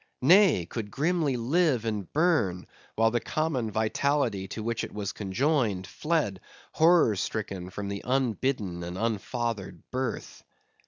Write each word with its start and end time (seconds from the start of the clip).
Nay, 0.23 0.65
could 0.65 0.89
grimly 0.89 1.37
live 1.37 1.85
and 1.85 2.11
burn, 2.11 2.65
while 2.95 3.11
the 3.11 3.19
common 3.19 3.69
vitality 3.69 4.47
to 4.47 4.63
which 4.63 4.83
it 4.83 4.91
was 4.95 5.11
conjoined, 5.13 5.85
fled 5.85 6.39
horror 6.71 7.15
stricken 7.15 7.69
from 7.69 7.87
the 7.87 8.01
unbidden 8.03 8.81
and 8.81 8.97
unfathered 8.97 9.83
birth. 9.91 10.43